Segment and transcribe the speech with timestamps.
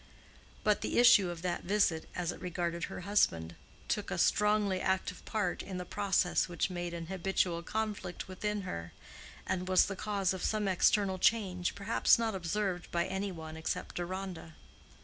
[0.63, 3.53] But the issue of that visit, as it regarded her husband,
[3.87, 8.93] took a strongly active part in the process which made an habitual conflict within her,
[9.45, 13.93] and was the cause of some external change perhaps not observed by any one except
[13.93, 14.55] Deronda.